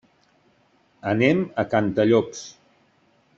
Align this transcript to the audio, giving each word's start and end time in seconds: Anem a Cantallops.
Anem 1.11 1.43
a 1.65 1.67
Cantallops. 1.75 2.43